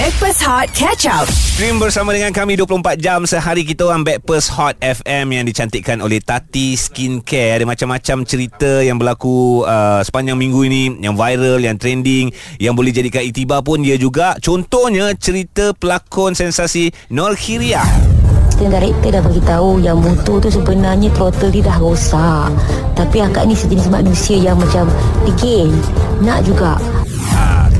Backpass 0.00 0.40
Hot 0.48 0.72
Catch 0.72 1.04
Up. 1.12 1.28
Stream 1.28 1.76
bersama 1.76 2.16
dengan 2.16 2.32
kami 2.32 2.56
24 2.56 2.96
jam 2.96 3.20
sehari 3.28 3.68
kita 3.68 3.84
orang 3.84 4.00
Backpast 4.00 4.48
Hot 4.56 4.72
FM 4.80 5.36
yang 5.36 5.44
dicantikkan 5.44 6.00
oleh 6.00 6.24
Tati 6.24 6.72
Skincare. 6.72 7.60
Ada 7.60 7.68
macam-macam 7.68 8.24
cerita 8.24 8.80
yang 8.80 8.96
berlaku 8.96 9.60
uh, 9.68 10.00
sepanjang 10.00 10.40
minggu 10.40 10.60
ini 10.64 11.04
yang 11.04 11.20
viral, 11.20 11.60
yang 11.60 11.76
trending, 11.76 12.32
yang 12.56 12.72
boleh 12.72 12.96
jadikan 12.96 13.20
itibar 13.20 13.60
pun 13.60 13.84
dia 13.84 14.00
juga. 14.00 14.40
Contohnya 14.40 15.12
cerita 15.20 15.76
pelakon 15.76 16.32
sensasi 16.32 16.88
Nur 17.12 17.36
Khiriah. 17.36 17.84
Assistant 18.56 18.72
director 18.72 19.20
dah 19.20 19.20
bagi 19.20 19.42
tahu 19.44 19.84
yang 19.84 20.00
motor 20.00 20.40
tu 20.40 20.48
sebenarnya 20.48 21.12
throttle 21.12 21.52
dia 21.52 21.68
dah 21.68 21.76
rosak. 21.76 22.48
Tapi 22.96 23.20
akak 23.20 23.44
ni 23.44 23.52
sejenis 23.52 23.92
manusia 23.92 24.40
yang 24.40 24.56
macam 24.56 24.88
degil. 25.28 25.68
Nak 26.24 26.48
juga. 26.48 26.80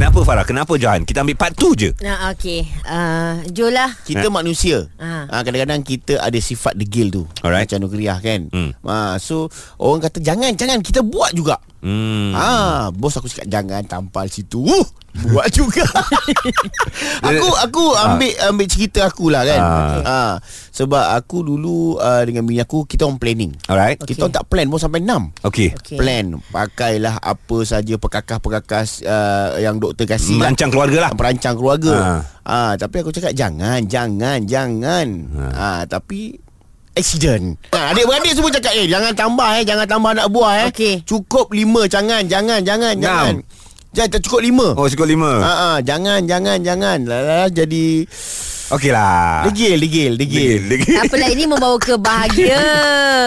Ha, 0.01 0.09
kenapa 0.09 0.25
Farah? 0.25 0.48
Kenapa 0.48 0.80
Johan? 0.80 1.05
Kita 1.05 1.21
ambil 1.21 1.37
part 1.37 1.53
tu 1.53 1.77
je. 1.77 1.93
Nah, 2.01 2.33
okey. 2.33 2.64
Uh, 2.89 3.45
Jol 3.52 3.77
lah. 3.77 3.93
Kita 4.01 4.33
manusia 4.33 4.88
Ha. 4.97 5.29
ha. 5.29 5.45
Kadang-kadang 5.45 5.84
kita 5.84 6.16
ada 6.16 6.41
sifat 6.41 6.73
degil 6.73 7.12
tu 7.12 7.29
Alright. 7.45 7.69
Macam 7.69 7.84
Nugriah 7.84 8.16
kan 8.16 8.48
Hmm. 8.48 8.73
ha, 8.80 9.20
So 9.20 9.52
orang 9.77 10.01
kata 10.01 10.25
jangan 10.25 10.56
Jangan 10.56 10.80
kita 10.80 11.05
buat 11.05 11.37
juga 11.37 11.61
Hmm. 11.80 12.37
Ah, 12.37 12.93
bos 12.93 13.16
aku 13.16 13.25
cakap 13.25 13.48
jangan 13.48 13.80
tampal 13.89 14.29
situ. 14.29 14.61
Uh, 14.61 14.84
buat 15.33 15.48
juga. 15.51 15.83
aku 17.29 17.48
aku 17.66 17.84
ambil 17.98 18.30
ambil 18.53 18.66
cerita 18.69 19.09
aku 19.09 19.33
lah 19.33 19.43
kan. 19.43 19.61
Ah. 19.61 20.01
Ah, 20.05 20.33
sebab 20.70 21.16
aku 21.16 21.41
dulu 21.41 21.97
uh, 21.97 22.23
dengan 22.23 22.45
bini 22.45 22.61
aku 22.61 22.84
kita 22.84 23.09
orang 23.09 23.16
planning. 23.16 23.53
Alright. 23.66 23.97
Okey. 23.98 24.12
Kita 24.12 24.29
orang 24.29 24.37
tak 24.37 24.47
plan 24.53 24.69
pun 24.69 24.79
sampai 24.79 25.01
6. 25.03 25.48
Okey. 25.48 25.69
Okey. 25.75 25.98
Plan 25.98 26.27
Pakailah 26.53 27.16
apa 27.19 27.59
saja 27.65 27.95
Perkakas-perkakas 27.97 29.03
uh, 29.03 29.59
Yang 29.59 29.77
doktor 29.81 30.05
kasih 30.06 30.37
lah. 30.37 30.53
Merancang 30.53 30.70
keluarga 30.70 30.98
lah. 31.09 31.12
Perancang 31.17 31.55
keluarga 31.56 31.95
Ha. 32.01 32.12
ah. 32.47 32.73
Tapi 32.78 32.97
aku 33.03 33.11
cakap 33.11 33.33
Jangan 33.34 33.83
Jangan 33.89 34.39
Jangan 34.47 35.06
ah. 35.53 35.83
Tapi 35.89 36.50
Accident. 36.98 37.55
Ha, 37.70 37.94
Adik-beradik 37.94 38.34
semua 38.34 38.50
cakap 38.50 38.72
Eh 38.74 38.86
jangan 38.91 39.12
tambah 39.14 39.48
eh. 39.58 39.62
Jangan 39.62 39.86
tambah 39.86 40.10
anak 40.10 40.28
buah 40.28 40.55
eh. 40.66 40.69
Okey. 40.74 40.94
Cukup 41.06 41.55
lima. 41.55 41.86
Jangan 41.86 42.27
Jangan 42.27 42.60
Jangan 42.66 42.92
Enam. 42.98 43.05
Jangan. 43.05 43.34
Jangan 43.91 44.19
cukup 44.22 44.41
lima. 44.42 44.66
Oh, 44.78 44.86
cukup 44.86 45.06
lima. 45.11 45.30
ha, 45.42 45.52
ha, 45.55 45.70
Jangan 45.83 46.27
Jangan 46.27 46.58
Jangan. 46.62 46.98
Lala, 47.06 47.46
Jadi 47.50 48.06
Okey 48.71 48.89
lah. 48.89 49.43
Degil 49.45 49.77
Degil 49.77 50.13
Degil, 50.15 50.61
Degil. 50.65 50.95
Apalah 50.97 51.29
ini 51.29 51.43
membawa 51.43 51.75
ke 51.77 51.95
bahagia. 51.97 52.59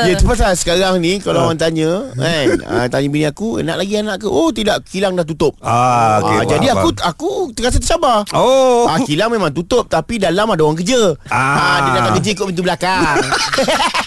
Ya 0.04 0.16
tu 0.16 0.26
pasal 0.26 0.52
sekarang 0.54 1.00
ni 1.00 1.16
Kalau 1.18 1.40
Ha. 1.40 1.46
orang 1.46 1.56
tanya 1.56 2.12
kan 2.12 2.48
uh, 2.62 2.86
Tanya 2.88 3.08
bini 3.08 3.24
aku 3.24 3.62
Nak 3.62 3.78
lagi 3.78 3.96
anak 3.96 4.20
ke 4.20 4.28
Oh 4.28 4.50
tidak 4.50 4.84
Kilang 4.84 5.14
dah 5.14 5.24
tutup 5.24 5.56
Ah, 5.60 6.20
okey. 6.20 6.36
Ah, 6.36 6.46
jadi 6.46 6.68
aku 6.72 6.88
faham. 6.94 7.08
aku 7.08 7.30
terasa 7.54 7.78
tersabar. 7.78 8.28
Oh. 8.32 8.84
Ah, 8.86 9.00
kilang 9.00 9.30
memang 9.30 9.52
tutup 9.52 9.88
tapi 9.88 10.18
dalam 10.18 10.44
ada 10.46 10.60
orang 10.60 10.76
kerja. 10.76 11.16
Ah. 11.28 11.38
Ah. 11.38 11.78
dia 11.82 11.92
datang 11.94 12.14
kerja 12.18 12.30
ikut 12.32 12.46
pintu 12.50 12.64
belakang. 12.64 13.20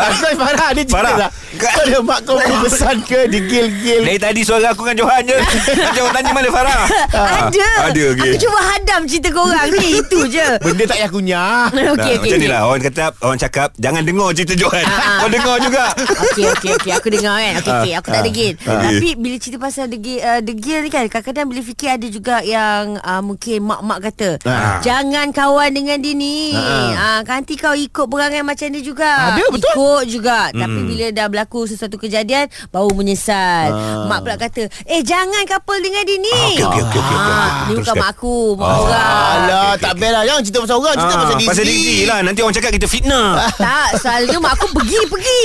Pasal 0.00 0.32
Farah 0.34 0.68
dia 0.70 0.82
cerita 0.82 0.96
Farah. 0.96 1.16
lah. 1.18 1.30
Kau 1.50 1.80
ada 1.80 1.98
mak 2.00 2.18
kau 2.22 2.36
punya 2.36 2.58
pesan 2.60 2.96
ke 3.02 3.20
digil-gil. 3.26 4.00
Dari 4.02 4.18
tadi 4.18 4.40
suara 4.42 4.70
aku 4.70 4.84
dengan 4.84 4.96
Johan 5.00 5.22
je. 5.24 5.36
Macam 5.80 6.02
orang 6.04 6.14
tanya 6.14 6.30
mana 6.32 6.48
Farah? 6.48 6.82
Ada. 7.08 7.68
Ada, 7.88 8.02
okey. 8.12 8.30
Aku 8.30 8.38
cuba 8.38 8.60
hadam 8.64 9.00
cerita 9.04 9.28
korang 9.30 9.66
ni. 9.68 9.88
Itu 9.96 10.18
je. 10.24 10.46
Benda 10.60 10.84
tak 10.84 10.96
payah 10.96 11.10
kunyah. 11.10 11.62
Okey, 11.68 11.78
Nah, 11.78 11.92
okey. 11.94 12.14
macam 12.20 12.38
ni 12.38 12.48
lah 12.48 12.60
Orang 12.62 12.82
kata 12.82 13.02
Orang 13.20 13.38
cakap 13.38 13.68
Jangan 13.76 14.02
dengar 14.02 14.28
cerita 14.30 14.54
Johan 14.54 14.82
Ah, 14.82 14.92
ah. 14.92 15.18
Kau 15.18 15.28
dengar 15.28 15.56
juga 15.58 15.84
Okey 15.96 16.44
okey 16.50 16.70
okey 16.74 16.92
aku 16.92 17.08
dengar 17.08 17.36
kan. 17.36 17.54
Okey 17.56 17.72
okey 17.72 17.92
aku 17.94 18.08
tak 18.08 18.14
Ah, 18.14 18.24
degil. 18.24 18.52
ah. 18.60 18.80
Tapi 18.84 19.08
bila 19.14 19.36
cerita 19.36 19.58
pasal 19.58 19.84
degil 19.86 20.18
uh, 20.18 20.40
degil 20.40 20.78
ni 20.80 20.88
kan 20.88 21.04
kadang-kadang 21.06 21.46
bila 21.46 21.60
fikir 21.62 21.88
ada 21.90 22.06
juga 22.06 22.36
yang 22.40 22.98
uh, 22.98 23.20
mungkin 23.20 23.58
mak-mak 23.62 23.98
kata 24.04 24.30
Ah. 24.44 24.78
jangan 24.78 25.30
kawan 25.30 25.70
dengan 25.70 25.96
dia 25.96 26.12
ni. 26.12 26.52
Ah. 26.52 26.60
Ah 26.60 26.90
uh, 27.16 27.20
nanti 27.24 27.54
kau 27.54 27.72
ikut 27.72 28.06
perangai 28.06 28.42
macam 28.42 28.66
dia 28.68 28.82
juga. 28.82 29.10
Ada, 29.32 29.42
betul. 29.48 29.72
Ikut 29.72 29.87
juga. 30.04 30.48
Tapi 30.50 30.80
bila 30.84 31.06
dah 31.10 31.26
berlaku 31.26 31.64
sesuatu 31.64 31.96
kejadian 31.96 32.46
baru 32.68 32.90
menyesal. 32.92 33.66
Ah. 33.68 34.06
Mak 34.06 34.18
pula 34.20 34.36
kata, 34.36 34.62
"Eh 34.84 35.00
jangan 35.02 35.44
couple 35.44 35.78
dengan 35.78 36.02
dia 36.02 36.16
ni." 36.16 36.40
Ah, 36.60 37.66
Ni 37.66 37.74
bukan 37.74 37.94
mak 37.94 38.10
aku, 38.10 38.54
mak 38.54 38.64
Ah. 38.64 38.78
orang. 38.78 39.38
Alah, 39.40 39.72
tak 39.76 39.92
best 39.96 40.12
lah. 40.12 40.22
Jangan 40.24 40.42
cerita 40.42 40.58
pasal 40.60 40.76
orang, 40.78 40.94
cerita 40.94 41.08
Ah, 41.08 41.20
pasal 41.20 41.36
diri. 41.36 41.48
Pasal 41.48 41.64
diri 41.64 41.76
sendiri 41.78 42.04
lah 42.04 42.18
Nanti 42.20 42.40
orang 42.40 42.54
cakap 42.54 42.70
kita 42.70 42.86
fitnah 42.86 43.28
Tak 43.58 43.88
Selalunya 43.96 44.38
mak 44.38 44.52
aku 44.54 44.66
pergi-pergi 44.72 45.44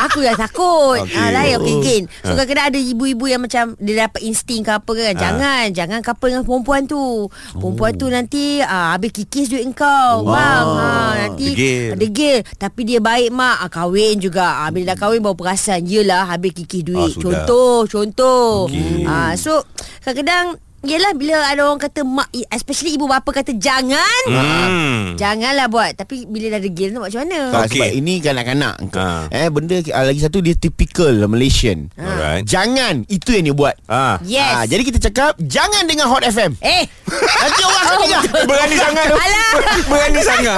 Aku 0.00 0.18
yang 0.20 0.34
takut 0.34 0.98
okay. 1.00 1.16
ah, 1.16 1.30
Lain 1.30 1.54
okay, 1.56 1.74
Gain 1.80 2.02
So 2.20 2.30
Ah. 2.30 2.34
kadang-kadang 2.34 2.66
ada 2.68 2.78
ibu-ibu 2.78 3.24
yang 3.24 3.40
macam 3.40 3.64
Dia 3.76 3.94
dapat 4.04 4.20
insting 4.22 4.60
ke 4.60 4.70
apa 4.72 4.90
kan 4.90 5.14
Jangan 5.14 5.64
Jangan 5.70 5.98
couple 6.00 6.28
dengan 6.28 6.44
perempuan 6.44 6.82
tu 6.84 7.26
Perempuan 7.52 7.92
tu 7.94 8.06
nanti 8.08 8.44
ah, 8.60 8.94
Habis 8.94 9.10
kikis 9.12 9.46
duit 9.48 9.64
engkau 9.64 10.22
Bang 10.24 10.66
ah, 10.72 11.12
Nanti 11.16 11.46
Degil. 11.50 11.94
Degil 11.96 12.38
Tapi 12.54 12.80
dia 12.84 12.98
baik 12.98 13.30
mak 13.30 13.53
ah, 13.58 13.68
Kahwin 13.68 14.18
juga 14.18 14.64
ah, 14.64 14.70
Bila 14.70 14.92
dah 14.92 14.98
kahwin 14.98 15.20
baru 15.20 15.34
perasan 15.34 15.84
Yelah 15.84 16.26
habis 16.26 16.50
kikis 16.52 16.82
duit 16.82 16.98
Ah, 16.98 17.10
sudah. 17.10 17.22
Contoh 17.44 17.76
Contoh 17.86 18.48
Okey. 18.66 19.04
ah, 19.04 19.36
So 19.36 19.62
Kadang-kadang 20.00 20.58
Yelah 20.84 21.16
bila 21.16 21.40
ada 21.48 21.64
orang 21.64 21.80
kata 21.80 22.04
mak 22.04 22.28
Especially 22.52 22.92
ibu 22.92 23.08
bapa 23.08 23.32
kata 23.32 23.56
Jangan. 23.56 24.22
Hmm. 24.28 25.16
Janganlah 25.16 25.72
buat. 25.72 25.96
Tapi 25.96 26.28
bila 26.28 26.52
dah 26.52 26.60
degil 26.60 26.92
tu 26.92 27.00
macam 27.00 27.24
mana? 27.24 27.40
Ah, 27.56 27.64
Okey. 27.64 27.80
Sebab 27.80 27.90
ini 27.96 28.14
kanak-kanak. 28.20 28.74
Ah. 28.92 29.24
Eh 29.32 29.48
benda 29.48 29.80
ah, 29.96 30.04
lagi 30.04 30.20
satu 30.20 30.44
Dia 30.44 30.52
typical 30.52 31.24
Malaysian. 31.24 31.88
Alright. 31.96 32.44
Jangan 32.44 33.08
Itu 33.08 33.32
yang 33.32 33.48
dia 33.48 33.56
buat. 33.56 33.74
Ah. 33.88 34.20
Yes. 34.28 34.44
Ah, 34.44 34.64
Jadi 34.68 34.82
kita 34.84 34.98
cakap 35.08 35.40
Jangan 35.40 35.88
dengar 35.88 36.12
Hot 36.12 36.20
FM 36.20 36.60
Eh. 36.60 36.84
Nanti 37.14 37.60
orang 37.64 37.80
akan 37.80 37.98
dengar. 38.04 38.22
Berani 38.44 38.76
sangat. 38.76 39.06
Alah. 39.08 39.50
Berani 39.88 40.20
sangat. 40.20 40.56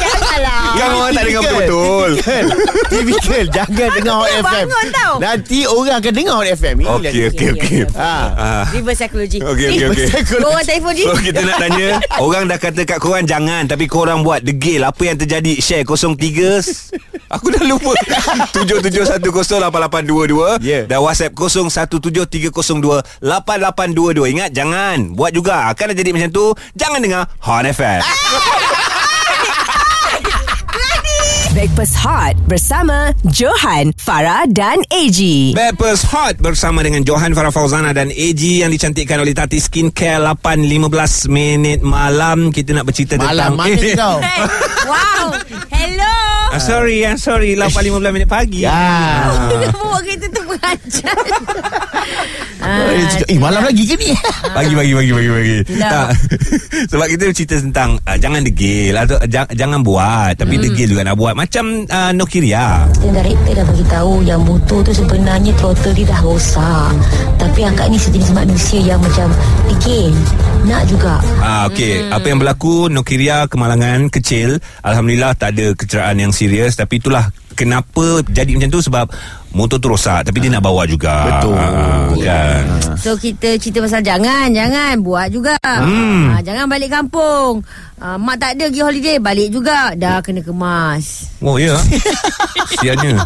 Janganlah 0.00 0.62
Kan 0.72 0.88
orang 0.88 1.10
tak 1.12 1.24
dengar 1.28 1.42
betul-betul 1.44 2.10
Typical. 2.88 3.44
Jangan 3.52 3.88
dengar 4.00 4.14
Hot 4.24 4.32
FM. 4.32 4.66
Nanti 5.20 5.58
orang 5.68 5.96
akan 6.00 6.12
dengar 6.16 6.34
Hot 6.40 6.48
FM 6.48 6.76
Okey 6.86 7.20
okey 7.34 7.48
okey. 7.60 7.80
Ah. 7.92 8.24
Ah. 8.32 8.64
Reverse 8.72 9.04
psychology 9.04 9.25
Okey 9.26 9.42
okey 9.42 9.82
okey. 9.90 10.06
Korang 10.38 10.62
telefon 10.62 10.92
je. 10.94 11.04
So 11.04 11.16
kita 11.16 11.40
nak 11.42 11.56
tanya 11.58 11.98
Orang 12.24 12.46
dah 12.46 12.56
kata 12.56 12.82
kat 12.82 12.96
korang 12.96 13.22
Jangan 13.22 13.66
Tapi 13.66 13.84
korang 13.86 14.22
buat 14.22 14.40
degil. 14.40 14.80
Apa 14.80 15.04
yang 15.04 15.16
terjadi? 15.16 15.58
Share 15.58 15.82
03 15.82 16.62
Aku 17.26 17.50
dah 17.50 17.62
lupa. 17.66 17.90
77108822 18.56 20.62
Yeah. 20.62 20.86
Dan 20.86 21.02
WhatsApp 21.02 21.34
0173028822 21.34 24.32
Ingat 24.32 24.50
jangan. 24.54 25.12
Buat 25.12 25.34
juga. 25.34 25.66
Akan 25.66 25.90
dah 25.90 25.96
jadi 25.96 26.10
macam 26.14 26.30
tu. 26.30 26.54
Jangan 26.74 27.02
dengar 27.02 27.26
Hot 27.42 27.66
FM 27.66 28.00
Backpass 31.76 32.08
Hot 32.08 32.40
bersama 32.48 33.12
Johan, 33.36 33.92
Farah 34.00 34.48
dan 34.48 34.80
AG. 34.88 35.20
Bappers 35.52 36.08
Hot 36.08 36.40
bersama 36.40 36.80
dengan 36.80 37.04
Johan 37.04 37.36
Farah 37.36 37.52
Fauzana 37.52 37.92
dan 37.92 38.08
AG 38.08 38.40
yang 38.40 38.72
dicantikkan 38.72 39.20
oleh 39.20 39.36
Tati 39.36 39.60
Skincare 39.60 40.24
8.15 40.40 41.28
minit 41.28 41.84
malam. 41.84 42.48
Kita 42.48 42.72
nak 42.72 42.88
bercerita 42.88 43.20
Malam 43.20 43.60
tentang... 43.60 43.76
mana 43.76 43.88
kau 43.92 44.16
Hey, 44.24 44.40
Wow 44.88 45.26
Hello 45.68 46.16
Ah, 46.56 46.62
sorry, 46.64 47.04
ah, 47.04 47.20
sorry. 47.20 47.52
8.15 47.60 48.08
minit 48.08 48.28
pagi. 48.32 48.64
Ya 48.64 49.28
Kenapa 49.52 49.76
buat 49.76 50.00
kereta 50.00 50.32
tu 50.32 50.42
pengajar 50.48 51.16
Ah, 52.66 52.90
dia 52.90 53.06
cakap, 53.14 53.26
Eh 53.30 53.38
malam 53.38 53.62
lagi 53.62 53.82
ke 53.86 53.94
ni 53.94 54.10
Pagi 54.50 54.74
pagi 54.74 54.92
pagi 54.98 55.12
pagi 55.14 55.30
pagi. 55.30 55.58
Tak. 55.78 56.08
Sebab 56.90 57.06
kita 57.06 57.22
bercerita 57.30 57.56
tentang 57.62 57.90
uh, 58.02 58.18
jangan 58.18 58.42
degil 58.42 58.94
atau 58.98 59.16
uh, 59.22 59.46
jangan 59.54 59.80
buat 59.86 60.34
tapi 60.34 60.58
degil 60.58 60.96
juga 60.96 61.06
nak 61.06 61.14
buat 61.14 61.38
macam 61.38 61.86
uh, 61.86 62.10
Nokiria. 62.10 62.90
Assistant 62.90 63.14
director 63.14 63.52
dah 63.54 63.64
bagi 63.70 63.84
tahu 63.86 64.12
yang 64.26 64.42
motor 64.42 64.80
tu 64.82 64.92
sebenarnya 64.96 65.52
throttle 65.54 65.94
dia 65.94 66.06
dah 66.10 66.20
rosak. 66.26 66.92
Tapi 67.38 67.60
akak 67.62 67.86
ni 67.92 67.98
sejenis 68.00 68.30
manusia 68.34 68.80
yang 68.82 68.98
macam 68.98 69.30
degil. 69.70 70.10
Nak 70.66 70.82
juga. 70.90 71.22
Ah 71.38 71.70
okey, 71.70 72.10
apa 72.10 72.26
yang 72.26 72.42
berlaku 72.42 72.90
Nokiria 72.90 73.46
kemalangan 73.46 74.10
kecil, 74.10 74.58
alhamdulillah 74.82 75.38
tak 75.38 75.54
ada 75.54 75.70
kecederaan 75.78 76.18
yang 76.18 76.32
serius 76.34 76.74
tapi 76.74 76.98
itulah 76.98 77.30
kenapa 77.56 78.20
jadi 78.28 78.52
macam 78.52 78.70
tu 78.74 78.82
sebab 78.84 79.06
motor 79.56 79.80
tu 79.80 79.88
rosak 79.88 80.22
tapi 80.22 80.38
dia 80.38 80.52
nak 80.52 80.62
bawa 80.62 80.84
juga. 80.84 81.40
Betul. 81.40 81.56
Ah, 81.56 82.12
kan. 82.12 82.62
So 83.00 83.16
kita 83.16 83.56
cerita 83.56 83.80
pasal 83.80 84.00
jangan 84.00 84.52
Jangan 84.52 85.00
Buat 85.00 85.28
juga 85.28 85.56
Hmm. 85.64 86.30
ha, 86.30 86.40
Jangan 86.40 86.68
balik 86.68 86.92
kampung 86.92 87.64
uh, 87.98 88.16
Mak 88.16 88.36
tak 88.36 88.50
ada 88.54 88.64
pergi 88.66 88.82
holiday 88.82 89.16
Balik 89.16 89.48
juga. 89.50 89.92
Dah 89.92 90.20
kena 90.20 90.40
kemas. 90.40 91.28
Oh 91.40 91.56
ya? 91.56 91.76
Sianya 92.76 93.22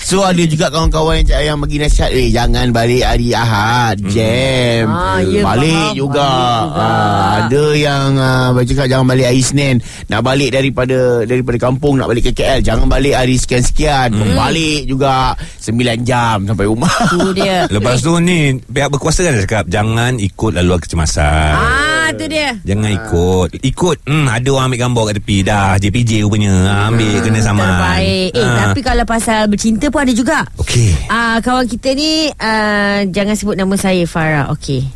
So 0.00 0.22
ada 0.22 0.40
juga 0.42 0.70
kawan-kawan 0.70 1.20
yang, 1.22 1.42
yang 1.44 1.58
bagi 1.58 1.76
nasihat 1.76 2.08
Eh 2.08 2.30
jangan 2.30 2.70
balik 2.70 3.04
hari 3.04 3.30
Ahad 3.30 4.00
Jam 4.08 4.88
Ah, 4.88 5.20
ya, 5.20 5.42
Balik 5.44 5.76
faham. 5.76 5.94
juga, 5.94 6.24
Balik 6.24 6.64
juga. 6.64 6.80
Ah, 6.80 7.30
Ada 7.44 7.64
yang 7.74 8.08
uh, 8.16 8.62
Cakap 8.62 8.86
jangan 8.88 9.06
balik 9.06 9.26
hari 9.28 9.42
Senin. 9.42 9.76
Nak 10.08 10.22
balik 10.22 10.50
daripada 10.50 10.98
Daripada 11.22 11.58
kampung 11.60 11.94
Nak 12.00 12.08
balik 12.08 12.24
ke 12.26 12.32
KL 12.34 12.60
Jangan 12.62 12.86
balik 12.88 13.14
hari 13.14 13.36
sekian-sekian. 13.36 14.08
Balik 14.34 14.88
juga. 14.88 15.34
9 15.60 15.76
jam 16.02 16.46
Sampai 16.46 16.66
rumah. 16.66 16.94
Tu 17.10 17.36
dia. 17.36 17.66
Lepas 17.68 18.00
tu 18.00 18.16
ni 18.18 18.56
Pihak 18.62 18.88
berkuasa 18.88 19.20
kan 19.20 19.34
dah 19.34 19.42
cakap 19.44 19.64
Jangan 19.68 20.16
ikut 20.16 20.50
laluan 20.54 20.80
kecemasan. 20.80 21.54
Ah 21.54 21.95
tu 22.14 22.24
dia. 22.26 22.54
Jangan 22.62 22.90
ikut. 22.92 23.48
Ikut 23.58 23.96
hmm, 24.04 24.26
Ada 24.28 24.48
orang 24.48 24.66
ambil 24.68 24.80
gambar 24.80 25.02
kat 25.06 25.14
tepi. 25.18 25.36
Dah 25.42 25.74
JPJ 25.76 26.10
rupanya. 26.22 26.52
Ha, 26.52 26.72
Ambil 26.86 27.18
kena 27.20 27.40
saman 27.40 27.66
Terbaik. 27.66 28.30
Eh 28.30 28.42
Ah. 28.42 28.56
tapi 28.64 28.80
kalau 28.80 29.04
pasal 29.04 29.40
bercinta 29.46 29.86
pun 29.88 30.02
ada 30.02 30.12
juga. 30.12 30.38
Okey. 30.56 30.94
Ah 31.08 31.38
kawan 31.38 31.66
kita 31.66 31.90
ni 31.92 32.30
uh, 32.30 33.00
Jangan 33.06 33.34
sebut 33.34 33.54
nama 33.54 33.74
saya 33.74 34.04
Farah. 34.04 34.50
Okey 34.50 34.86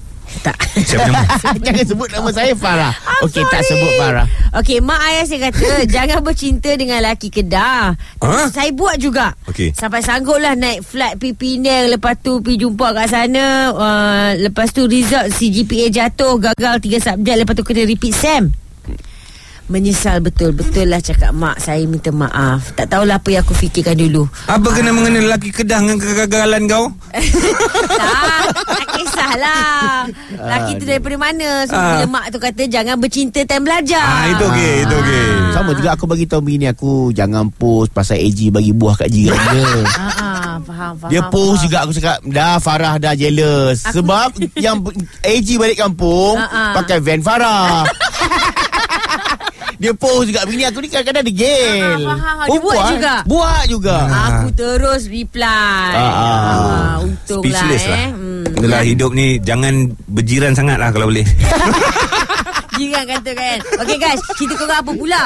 Tak 0.40 0.56
Siapa 0.72 1.10
nama 1.10 1.26
Jangan 1.60 1.84
sebut 1.90 2.08
nama 2.08 2.28
saya 2.30 2.52
Farah 2.54 2.94
I'm 2.94 3.26
Okey 3.26 3.42
tak 3.50 3.62
sebut 3.66 3.92
Farah 3.98 4.26
Okey, 4.50 4.82
mak 4.82 4.98
ayah 5.06 5.24
saya 5.30 5.46
kata 5.46 5.82
jangan 5.94 6.26
bercinta 6.26 6.74
dengan 6.74 6.98
lelaki 6.98 7.30
Kedah. 7.30 7.94
Ha? 8.18 8.50
Saya 8.50 8.74
buat 8.74 8.98
juga. 8.98 9.30
Okey. 9.46 9.70
Sampai 9.78 10.02
sangguplah 10.02 10.58
naik 10.58 10.82
flight 10.82 11.22
pergi 11.22 11.38
Penang 11.38 11.86
lepas 11.94 12.18
tu 12.18 12.42
pergi 12.42 12.66
jumpa 12.66 12.90
kat 12.90 13.06
sana. 13.14 13.70
Uh, 13.70 14.28
lepas 14.42 14.74
tu 14.74 14.90
result 14.90 15.30
CGPA 15.38 15.86
jatuh, 15.94 16.34
gagal 16.42 16.82
3 16.82 16.98
subjek 16.98 17.34
lepas 17.46 17.54
tu 17.54 17.62
kena 17.62 17.86
repeat 17.86 18.10
SEM. 18.10 18.50
Menyesal 19.70 20.18
betul 20.18 20.50
Betul 20.50 20.86
lah 20.86 20.98
cakap 20.98 21.30
mak 21.30 21.56
Saya 21.56 21.86
minta 21.86 22.10
maaf. 22.10 22.74
Tak 22.74 22.90
tahulah 22.90 23.16
apa 23.16 23.28
yang 23.30 23.40
aku 23.40 23.54
fikirkan 23.54 23.94
dulu. 23.94 24.26
Apa 24.44 24.66
kena 24.70 24.90
mengenai 24.90 25.22
lelaki 25.22 25.48
kedah 25.48 25.78
Dengan 25.78 25.96
kegagalan 25.96 26.62
kau? 26.66 26.90
Tak 27.80 28.42
Tak 28.66 28.86
kisahlah. 28.92 30.10
Laki 30.36 30.72
tu 30.74 30.84
daripada 30.84 31.16
mana? 31.16 31.64
So 31.64 31.72
Ah. 31.72 32.02
bila 32.02 32.06
mak 32.10 32.24
tu 32.28 32.38
kata 32.38 32.66
Jangan 32.66 32.96
bercinta 32.96 33.40
time 33.40 33.62
belajar. 33.62 34.02
Ah 34.02 34.24
itu 34.28 34.44
okey 34.44 34.74
Itu 34.82 34.94
okey. 34.96 35.24
Sama 35.50 35.70
juga 35.72 35.90
aku 35.94 36.04
bagi 36.04 36.26
tahu 36.26 36.42
bini 36.42 36.66
aku 36.66 36.90
Jangan 37.12 37.46
post 37.52 37.90
pasal 37.90 38.18
AG 38.18 38.50
bagi 38.50 38.72
buah 38.72 38.94
kat 38.96 39.08
jiran 39.08 39.38
dia. 39.48 39.70
Ah, 39.88 40.02
ah, 40.02 40.54
faham, 40.60 40.92
faham, 40.96 41.08
Dia 41.08 41.22
post 41.24 41.46
faham. 41.56 41.64
juga 41.64 41.76
aku 41.80 41.92
cakap 41.94 42.16
Dah 42.24 42.58
Farah 42.58 42.94
dah 42.96 43.14
jealous. 43.14 43.82
Aku- 43.84 43.94
Sebab 43.96 44.28
yang 44.56 44.82
AG 45.30 45.48
balik 45.54 45.78
kampung 45.78 46.34
ha. 46.36 46.74
Pakai 46.74 46.98
van 46.98 47.22
Farah 47.22 47.86
Dia 49.80 49.96
post 49.96 50.28
juga 50.28 50.44
Bini 50.44 50.68
aku 50.68 50.84
ni 50.84 50.92
kadang-kadang 50.92 51.24
degil 51.24 51.80
Ha, 51.80 51.96
ha, 51.96 52.04
faham. 52.04 52.36
Dia 52.44 52.60
buat 52.60 52.82
juga? 52.92 53.14
Buat 53.24 53.64
juga 53.64 53.96
Aku 54.12 54.46
terus 54.52 55.02
reply. 55.08 55.92
Ah, 55.96 56.04
ah. 56.04 56.20
Ah, 56.20 56.94
untunglah 57.00 57.64
Speechless 57.64 57.84
eh. 57.88 57.90
lah 57.90 58.08
Hmm. 58.12 58.44
Itulah 58.44 58.82
hidup 58.84 59.10
ni 59.16 59.40
Jangan 59.40 59.88
berjiran 60.04 60.52
sangat 60.52 60.76
lah 60.76 60.92
Kalau 60.92 61.08
boleh 61.08 61.24
Jiran 62.80 63.04
kata 63.04 63.30
kan. 63.36 63.58
Okey 63.84 63.96
guys, 64.00 64.20
cerita 64.40 64.56
korang 64.56 64.80
apa 64.80 64.92
pula? 64.96 65.22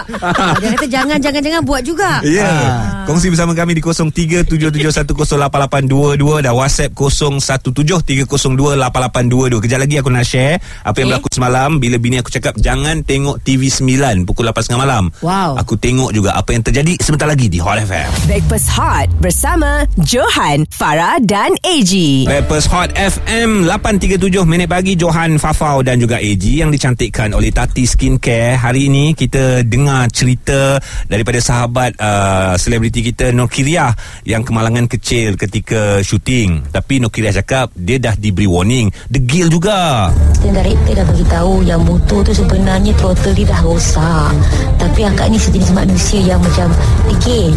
Dia 0.59 0.69
kata 0.75 0.87
jangan 0.91 1.19
jangan 1.23 1.39
jangan 1.39 1.63
buat 1.63 1.87
juga. 1.87 2.19
Ya 2.27 2.43
yeah. 2.43 2.75
Kongsi 3.05 3.29
bersama 3.29 3.53
kami 3.53 3.77
di 3.77 3.85
0377108822 3.85 6.41
Dan 6.41 6.57
WhatsApp 6.57 6.97
0173028822 6.97 9.61
Kejap 9.61 9.79
lagi 9.85 10.01
aku 10.01 10.09
nak 10.09 10.25
share 10.25 10.57
Apa 10.81 10.97
yang 10.97 11.05
Okay. 11.05 11.21
berlaku 11.21 11.29
semalam. 11.37 11.77
Bila 11.77 12.01
bini 12.01 12.17
aku 12.17 12.33
cakap 12.33 12.57
Jangan 12.57 13.05
tengok 13.05 13.45
TV9 13.45 14.25
Pukul 14.25 14.49
8.30 14.49 14.81
malam. 14.81 15.13
Wow. 15.21 15.61
Aku 15.61 15.77
tengok 15.77 16.17
juga 16.17 16.33
Apa 16.33 16.57
yang 16.57 16.65
terjadi 16.65 16.97
Sebentar 16.97 17.29
lagi 17.29 17.53
di 17.53 17.61
Hot 17.61 17.77
FM 17.77 18.09
Breakfast 18.25 18.73
Hot 18.73 19.13
bersama 19.21 19.85
Johan, 20.01 20.65
Farah 20.73 21.21
dan 21.21 21.53
AG. 21.61 22.25
Rappers 22.25 22.65
Hot 22.73 22.89
FM 22.97 23.69
8.37 23.69 24.17
minit 24.49 24.65
pagi. 24.65 24.97
Johan 24.97 25.37
Fafau 25.37 25.85
dan 25.85 26.01
juga 26.01 26.17
AG 26.17 26.41
Yang 26.41 26.81
dicantikkan 26.81 27.37
oleh 27.37 27.53
Tati 27.53 27.85
Skincare. 27.85 28.57
Hari 28.57 28.89
ini 28.89 29.13
kita 29.13 29.61
dengar 29.61 30.09
cerita 30.09 30.81
Daripada 31.05 31.37
sahabat 31.37 32.01
uh, 32.01 32.57
Selebriti 32.57 32.94
kita 33.01 33.35
Nur 33.35 33.51
Kiriah 33.51 33.91
Yang 34.23 34.53
kemalangan 34.53 34.87
kecil 34.87 35.35
ketika 35.35 36.05
syuting 36.05 36.69
Tapi 36.71 37.01
Nur 37.01 37.11
Kiriah 37.11 37.35
cakap 37.35 37.73
Dia 37.75 37.99
dah 37.99 38.15
diberi 38.15 38.47
warning 38.47 38.93
Degil 39.11 39.51
juga 39.51 40.13
Dan 40.45 40.55
director 40.55 40.95
dah 41.01 41.07
bagi 41.09 41.27
tahu 41.27 41.55
yang 41.65 41.81
motor 41.83 42.21
tu 42.23 42.33
sebenarnya 42.37 42.93
throttle 42.99 43.35
dia 43.35 43.47
dah 43.49 43.61
rosak. 43.65 44.33
Tapi 44.77 45.01
akak 45.07 45.27
ni 45.33 45.39
sejenis 45.41 45.71
manusia 45.73 46.21
yang 46.21 46.41
macam 46.43 46.69
degil. 47.09 47.55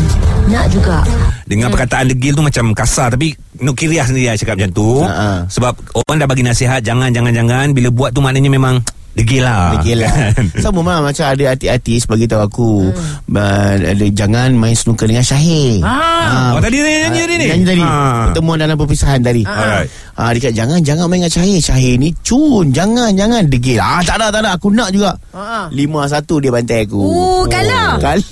Nak 0.48 0.66
juga. 0.72 1.04
Dengan 1.48 1.72
perkataan 1.72 2.12
degil 2.12 2.36
tu 2.36 2.44
macam 2.44 2.76
kasar 2.76 3.16
Tapi 3.16 3.32
Nur 3.64 3.72
Kiriah 3.72 4.04
sendiri 4.04 4.28
yang 4.28 4.36
cakap 4.36 4.60
macam 4.60 4.72
tu 4.76 5.00
Ha-ha. 5.00 5.48
Sebab 5.48 5.80
orang 5.96 6.20
dah 6.20 6.28
bagi 6.28 6.44
nasihat 6.44 6.84
Jangan, 6.84 7.08
jangan, 7.08 7.32
jangan 7.32 7.72
Bila 7.72 7.88
buat 7.88 8.12
tu 8.12 8.20
maknanya 8.20 8.52
memang 8.52 8.84
Degil 9.18 9.42
lah 9.42 9.82
Degil 9.82 10.06
lah 10.06 10.14
Sama 10.62 10.86
mah 10.86 11.02
Macam 11.02 11.26
ada 11.26 11.44
artis-artis 11.58 12.06
Bagi 12.06 12.30
tahu 12.30 12.42
aku 12.46 12.72
hmm. 12.94 13.34
ada, 13.34 14.06
Jangan 14.14 14.54
main 14.54 14.78
snooker 14.78 15.10
dengan 15.10 15.26
Syahir 15.26 15.82
Ah. 15.82 16.54
Oh, 16.54 16.62
tadi 16.62 16.78
dia 16.86 17.10
nyanyi 17.10 17.20
tadi 17.26 17.36
ni? 17.42 17.46
Nyanyi 17.50 17.66
tadi 17.66 17.82
Ah. 17.82 18.30
Pertemuan 18.30 18.62
dalam 18.62 18.78
perpisahan 18.78 19.20
tadi 19.26 19.42
Alright. 19.42 19.90
Ah, 20.18 20.34
dia 20.34 20.50
kata 20.50 20.56
jangan 20.58 20.82
jangan 20.82 21.06
main 21.06 21.22
dengan 21.22 21.30
Syahir. 21.30 21.62
Syahir 21.62 21.94
ni 22.02 22.10
cun. 22.26 22.74
Jangan 22.74 23.14
jangan 23.14 23.46
degil. 23.46 23.78
Ah 23.78 24.02
tak 24.02 24.18
ada 24.18 24.34
tak 24.34 24.42
ada 24.42 24.58
aku 24.58 24.74
nak 24.74 24.90
juga. 24.90 25.14
Ha. 25.38 25.70
Lima 25.70 26.10
satu 26.10 26.42
dia 26.42 26.50
bantai 26.50 26.90
aku. 26.90 26.98
Oh, 26.98 27.44
kalah? 27.46 28.02
Kalah. 28.02 28.26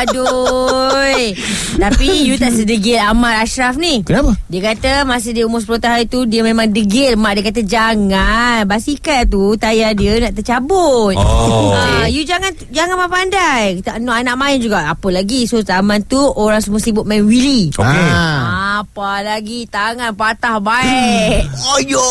Aduh. 0.00 1.36
Tapi 1.84 2.08
you 2.24 2.40
tak 2.40 2.56
sedegil 2.56 2.96
Amal 3.04 3.44
Ashraf 3.44 3.76
ni. 3.76 4.00
Kenapa? 4.08 4.32
Dia 4.48 4.72
kata 4.72 5.04
masa 5.04 5.28
dia 5.36 5.44
umur 5.44 5.60
10 5.60 5.84
tahun 5.84 6.00
itu 6.08 6.18
dia 6.24 6.40
memang 6.40 6.72
degil. 6.72 7.20
Mak 7.20 7.32
dia 7.36 7.44
kata 7.44 7.60
jangan. 7.60 8.64
Basikal 8.64 9.28
tu 9.28 9.52
tayar 9.60 9.92
dia 9.92 10.16
nak 10.20 10.34
tercabut. 10.34 11.14
Oh. 11.14 11.70
Ah, 11.72 12.06
you 12.06 12.22
jangan 12.22 12.50
jangan 12.68 12.98
main 12.98 13.10
pandai. 13.10 13.62
Kita 13.78 13.98
anak 13.98 14.26
anak 14.26 14.36
main 14.36 14.58
juga. 14.58 14.90
Apa 14.90 15.08
lagi 15.10 15.46
so 15.46 15.62
zaman 15.62 16.02
tu 16.04 16.18
orang 16.18 16.58
semua 16.58 16.78
sibuk 16.78 17.06
main 17.06 17.22
wheelie. 17.22 17.70
Okey. 17.74 17.84
Ah. 17.84 18.82
Apa 18.82 19.26
lagi 19.26 19.66
tangan 19.66 20.14
patah 20.14 20.62
baik. 20.62 21.42
Oyo, 21.74 22.06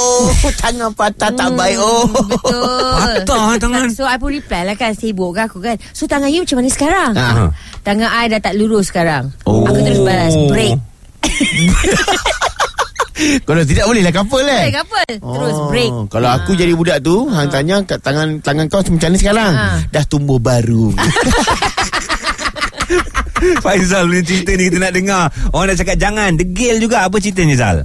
tangan 0.59 0.91
patah 0.91 1.31
tak 1.31 1.49
baik 1.55 1.79
oh. 1.79 2.03
Hmm, 2.07 2.27
Betul 2.27 3.23
Patah 3.23 3.55
tangan. 3.55 3.87
So 3.91 4.03
I 4.03 4.19
pun 4.19 4.35
reply 4.35 4.67
lah 4.67 4.75
kan 4.75 4.91
Sibuk 4.91 5.31
kan 5.31 5.47
aku 5.47 5.63
kan 5.63 5.79
So 5.95 6.09
tangan 6.09 6.27
you 6.27 6.43
macam 6.43 6.59
mana 6.59 6.69
sekarang 6.71 7.11
Ah. 7.15 7.49
Tangan 7.83 8.09
I 8.11 8.27
dah 8.27 8.41
tak 8.43 8.59
lurus 8.59 8.91
sekarang 8.91 9.31
Oh. 9.47 9.63
Aku 9.63 9.79
terus 9.79 10.01
balas 10.03 10.33
Break 10.51 10.75
Kalau 13.17 13.61
tidak 13.65 13.85
boleh 13.89 14.01
lah 14.05 14.13
couple 14.13 14.45
eh. 14.45 14.63
Break 14.69 14.77
apa 14.83 15.01
Terus 15.17 15.57
break 15.73 15.91
Kalau 16.13 16.29
aku 16.29 16.51
jadi 16.53 16.73
budak 16.77 16.97
tu, 17.01 17.25
hang 17.29 17.49
tanya 17.49 17.81
kat 17.81 17.99
tangan 18.05 18.37
tangan 18.45 18.65
kau 18.69 18.81
macam 18.81 19.09
mana 19.09 19.17
sekarang? 19.17 19.53
Ah. 19.57 19.77
Dah 19.89 20.03
tumbuh 20.05 20.37
baru. 20.37 20.93
Faizal 23.63 24.09
punya 24.09 24.23
cerita 24.25 24.51
ni 24.57 24.65
kita 24.65 24.77
nak 24.81 24.93
dengar 24.97 25.23
Orang 25.53 25.69
dah 25.69 25.77
cakap 25.77 25.93
jangan 26.01 26.33
Degil 26.33 26.81
juga 26.81 27.05
Apa 27.05 27.21
ceritanya 27.21 27.53
Zal? 27.53 27.77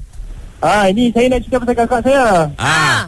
Ah, 0.63 0.87
ini 0.87 1.11
saya 1.11 1.27
nak 1.27 1.43
cerita 1.43 1.59
pasal 1.59 1.75
kakak 1.75 2.01
saya. 2.07 2.47
Ah, 2.55 3.03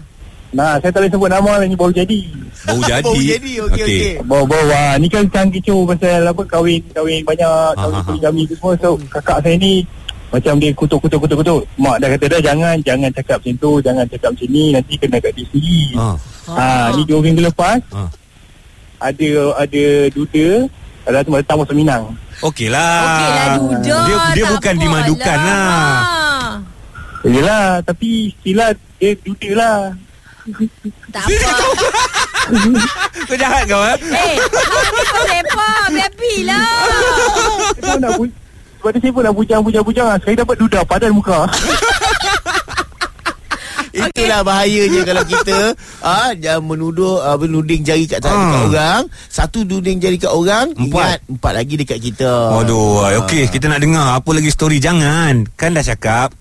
Nah, 0.55 0.79
saya 0.79 0.91
tak 0.95 1.03
boleh 1.03 1.13
sebut 1.15 1.31
nama 1.31 1.53
lah, 1.59 1.67
ni 1.67 1.75
baru 1.75 1.91
jadi. 1.91 2.19
Baru 2.63 2.83
jadi 2.91 3.03
Baru 3.03 3.23
jadi, 3.23 3.53
okey, 3.67 3.83
okey. 3.87 4.13
Baru-baru, 4.23 4.71
ah, 4.71 4.95
ni 4.99 5.07
kan 5.11 5.27
sekarang 5.27 5.51
kecoh 5.51 5.83
pasal 5.87 6.23
apa, 6.27 6.43
kahwin, 6.47 6.83
kahwin 6.95 7.23
banyak, 7.27 7.71
kahwin 7.79 7.95
Ah, 7.95 8.03
ah, 8.03 8.07
poligami 8.07 8.43
tu 8.47 8.55
semua. 8.59 8.75
So, 8.79 8.99
kakak 9.11 9.39
saya 9.43 9.55
ni, 9.55 9.83
macam 10.35 10.59
dia 10.59 10.75
kutuk-kutuk-kutuk-kutuk. 10.75 11.63
Mak 11.79 12.03
dah 12.03 12.09
kata 12.11 12.27
dah, 12.27 12.41
jangan, 12.43 12.75
jangan 12.83 13.11
cakap 13.15 13.39
macam 13.39 13.55
tu, 13.63 13.71
jangan 13.79 14.05
cakap 14.11 14.29
macam 14.35 14.49
ni, 14.51 14.65
nanti 14.75 14.93
kena 14.99 15.17
kat 15.23 15.33
dia 15.39 15.45
sendiri. 15.47 15.95
ah. 15.95 16.17
Ah, 16.51 16.87
ni 16.93 17.07
dua 17.07 17.23
minggu 17.23 17.47
lepas, 17.47 17.79
Ah. 17.95 18.11
ada 18.99 19.31
ada 19.57 19.85
duda, 20.11 20.67
ada 21.07 21.23
tu 21.23 21.31
datang 21.31 21.57
masuk 21.63 21.77
Minang. 21.79 22.05
Okey 22.43 22.67
lah 22.67 22.99
Okey 23.07 23.29
lah 23.31 23.47
duda 23.55 23.95
Dia, 24.05 24.17
dia 24.35 24.45
bukan 24.51 24.75
dimadukan 24.75 25.39
lah 25.39 25.71
Ah. 26.03 26.53
Yelah, 27.25 27.79
tapi 27.87 28.35
still 28.37 28.61
dia 28.99 29.15
duda 29.23 29.51
lah. 29.55 29.79
Tak 31.09 31.25
apa 31.25 31.49
Kau 33.25 33.37
jahat 33.41 33.65
kau 33.65 33.81
eh 33.81 33.97
Eh 33.97 34.37
kau 35.09 35.25
lepak 35.25 35.85
Biar 35.89 36.13
lah 36.45 36.69
Saya 37.81 37.97
nak 37.97 38.13
sebab 38.85 38.93
tu 38.93 39.01
saya 39.01 39.17
pun 39.17 39.23
nak 39.25 39.33
bujang-bujang-bujang 39.33 40.07
lah. 40.07 40.17
Sekali 40.21 40.37
dapat 40.37 40.57
duda 40.61 40.79
padan 40.85 41.17
muka. 41.17 41.49
Itulah 43.95 44.43
bahayanya 44.43 45.07
kalau 45.07 45.25
kita 45.25 45.59
ah 46.03 46.35
jangan 46.35 46.67
menuduh 46.67 47.23
ah, 47.23 47.39
menuding 47.39 47.81
jari 47.81 48.05
kat, 48.05 48.21
Ah. 48.21 48.29
dekat 48.29 48.61
orang. 48.69 49.03
Satu 49.31 49.65
tuding 49.65 49.97
jari 49.97 50.19
kat 50.19 50.29
orang, 50.29 50.75
Empat. 50.75 50.85
ingat 50.85 51.19
empat 51.31 51.53
lagi 51.55 51.75
dekat 51.79 51.99
kita. 52.03 52.33
Waduh 52.53 53.25
Okey 53.25 53.49
kita 53.49 53.71
nak 53.71 53.81
dengar 53.81 54.19
Apa 54.19 54.35
lagi 54.35 54.51
story 54.51 54.77
Jangan 54.77 55.47
Kan 55.55 55.73
dah 55.73 55.81
cakap 55.81 56.35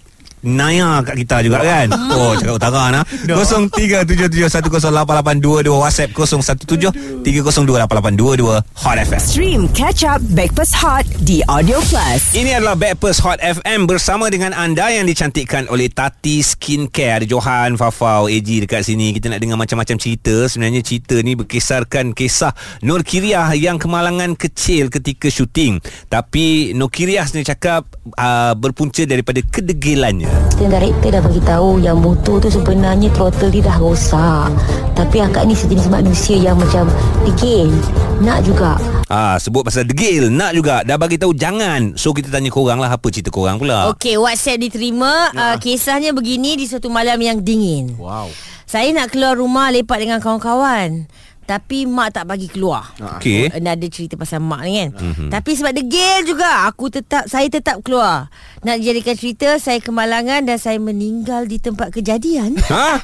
Naya 0.44 1.00
kat 1.08 1.16
kita 1.24 1.40
juga 1.40 1.64
kan 1.64 1.88
Oh 2.12 2.36
cakap 2.36 2.60
utara 2.60 2.92
nah 2.92 3.08
0377108822 3.40 5.72
WhatsApp 5.72 6.12
0173028822 6.12 8.60
Hot 8.84 8.98
FM 9.00 9.22
Stream 9.24 9.72
Catch 9.72 10.04
Up 10.04 10.20
Backpass 10.36 10.76
Hot 10.84 11.08
di 11.24 11.40
Audio 11.48 11.80
Plus. 11.88 12.36
Ini 12.36 12.60
adalah 12.60 12.76
Backpast 12.76 13.24
Hot 13.24 13.40
FM 13.40 13.88
bersama 13.88 14.28
dengan 14.28 14.52
anda 14.52 14.92
yang 14.92 15.06
dicantikkan 15.06 15.70
oleh 15.72 15.88
Tati 15.88 16.42
Skincare. 16.42 17.22
Ada 17.22 17.30
Johan, 17.30 17.78
Fafau, 17.78 18.26
AG 18.26 18.66
dekat 18.66 18.84
sini. 18.84 19.14
Kita 19.14 19.30
nak 19.30 19.40
dengar 19.40 19.56
macam-macam 19.56 19.96
cerita. 20.02 20.50
Sebenarnya 20.50 20.82
cerita 20.82 21.16
ni 21.22 21.38
berkisarkan 21.38 22.18
kisah 22.18 22.52
Nur 22.82 23.06
Kiriah 23.06 23.54
yang 23.54 23.78
kemalangan 23.78 24.34
kecil 24.34 24.90
ketika 24.90 25.30
syuting. 25.30 25.78
Tapi 26.10 26.74
Nur 26.74 26.90
Kiriah 26.90 27.24
sebenarnya 27.24 27.56
cakap 27.56 27.86
uh, 28.18 28.58
berpunca 28.58 29.06
daripada 29.06 29.40
kedegilannya. 29.46 30.33
Kita 30.54 30.80
director 30.80 31.10
dah 31.14 31.22
bagi 31.22 31.42
tahu 31.44 31.70
yang 31.82 31.98
motor 32.00 32.38
tu 32.40 32.50
sebenarnya 32.50 33.10
throttle 33.12 33.50
dia 33.50 33.66
dah 33.66 33.78
rosak. 33.82 34.54
Tapi 34.94 35.18
akak 35.26 35.50
ni 35.50 35.58
sejenis 35.58 35.90
manusia 35.90 36.38
yang 36.38 36.56
macam 36.56 36.88
degil. 37.26 37.74
Nak 38.22 38.46
juga. 38.46 38.78
Ah, 39.10 39.36
sebut 39.42 39.66
pasal 39.66 39.84
degil 39.84 40.32
nak 40.32 40.56
juga 40.56 40.82
dah 40.86 40.96
bagi 40.96 41.18
tahu 41.18 41.34
jangan. 41.34 41.98
So 42.00 42.14
kita 42.14 42.30
tanya 42.30 42.54
korang 42.54 42.80
lah 42.80 42.94
apa 42.94 43.08
cerita 43.10 43.34
korang 43.34 43.58
pula. 43.60 43.92
Okey, 43.94 44.16
WhatsApp 44.22 44.62
diterima. 44.62 45.34
Uh, 45.34 45.56
kisahnya 45.60 46.14
begini 46.16 46.56
di 46.56 46.66
suatu 46.70 46.88
malam 46.88 47.18
yang 47.20 47.42
dingin. 47.42 47.98
Wow. 47.98 48.30
Saya 48.64 48.90
nak 48.90 49.14
keluar 49.14 49.38
rumah 49.38 49.70
lepak 49.70 50.02
dengan 50.02 50.18
kawan-kawan. 50.18 51.06
Tapi 51.44 51.84
mak 51.84 52.16
tak 52.16 52.26
bagi 52.26 52.48
keluar. 52.48 52.96
Okey. 53.20 53.52
Aku, 53.52 53.60
ada 53.60 53.88
cerita 53.88 54.16
pasal 54.16 54.40
mak 54.40 54.64
ni 54.64 54.80
kan. 54.80 54.90
Mm-hmm. 54.96 55.30
Tapi 55.30 55.52
sebab 55.54 55.72
degil 55.72 56.18
juga, 56.26 56.66
aku 56.66 56.88
tetap 56.88 57.28
saya 57.28 57.48
tetap 57.48 57.84
keluar. 57.84 58.32
Nak 58.64 58.80
jadikan 58.80 59.16
cerita 59.16 59.60
saya 59.60 59.78
kemalangan 59.78 60.44
dan 60.44 60.56
saya 60.56 60.80
meninggal 60.80 61.46
di 61.46 61.60
tempat 61.60 61.92
kejadian. 61.92 62.56
Ha? 62.74 62.98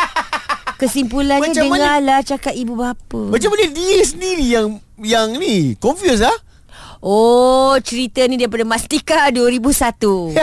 Kesimpulannya 0.79 1.51
Macam 1.51 1.67
mana- 1.67 1.99
dengarlah 1.99 2.19
cakap 2.23 2.55
ibu 2.55 2.73
bapa. 2.73 3.21
Macam 3.29 3.51
mana 3.51 3.67
dia 3.67 3.99
sendiri 4.01 4.45
yang 4.47 4.67
yang 4.97 5.35
ni 5.35 5.75
confused 5.75 6.23
ah? 6.23 6.33
Oh, 6.99 7.79
cerita 7.79 8.27
ni 8.27 8.35
daripada 8.35 8.67
Mastika 8.67 9.31
2001. 9.31 10.35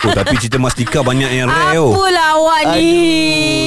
Oh, 0.00 0.16
tapi 0.16 0.32
cerita 0.40 0.56
Mastika 0.56 1.04
banyak 1.04 1.28
yang 1.30 1.44
rare 1.44 1.76
oh. 1.76 1.92
Apalah 1.92 2.28
awak 2.34 2.62
ni? 2.72 2.88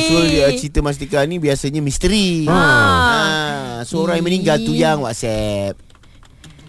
So 0.04 0.18
dia 0.24 0.50
cerita 0.52 0.82
Mastika 0.82 1.22
ni 1.22 1.38
biasanya 1.38 1.78
misteri. 1.78 2.50
Ha. 2.50 2.58
ha. 2.58 2.74
So 3.86 4.02
orang 4.02 4.18
yang 4.18 4.26
meninggal 4.26 4.58
tu 4.60 4.74
yang 4.74 4.98
WhatsApp. 5.00 5.78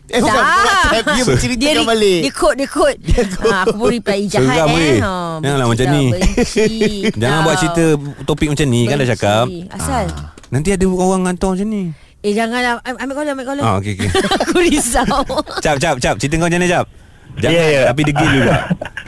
Eh 0.06 0.20
bukan. 0.20 0.36
WhatsApp 0.36 1.04
dia 1.10 1.24
berceritakan 1.30 1.80
re- 1.80 1.88
balik. 1.88 2.20
Dia 2.20 2.32
kod, 2.34 2.54
dia 2.54 2.68
kod. 2.68 2.96
Ha, 3.40 3.56
aku 3.64 3.74
pun 3.74 3.88
reply 3.88 4.20
jahat 4.28 4.44
Seram, 4.44 4.68
eh. 4.76 4.96
Ha, 5.00 5.12
Janganlah 5.40 5.64
benci 5.64 5.72
macam 5.72 5.86
tau, 5.86 5.96
ni. 5.96 6.04
benci. 6.12 6.68
Jangan 7.16 7.38
buat 7.40 7.56
cerita 7.56 7.84
topik 8.22 8.48
macam 8.52 8.66
ni 8.68 8.80
kan 8.84 8.94
dah 8.94 9.00
Benci. 9.00 9.14
cakap. 9.16 9.46
Asal? 9.72 10.04
Nanti 10.52 10.68
ada 10.70 10.84
orang 10.86 11.22
hantar 11.24 11.50
macam 11.56 11.66
ni. 11.66 11.84
Eh 12.24 12.32
janganlah. 12.32 12.80
Am- 12.82 12.96
Ambil 12.96 13.14
caller 13.14 13.32
Ambil 13.36 13.46
caller. 13.46 13.62
Ah, 13.62 13.76
okey 13.76 13.92
okey. 13.94 14.08
Aku 14.48 14.56
risau. 14.58 15.20
Cap 15.60 15.76
cap 15.76 15.96
cap 16.00 16.16
cerita 16.16 16.40
kau 16.40 16.48
macam 16.48 16.56
mana 16.56 16.72
cap? 16.72 16.86
Jangan 17.34 17.50
Ya, 17.50 17.64
ya. 17.66 17.82
tapi 17.90 18.00
degil 18.06 18.28
juga. 18.30 18.54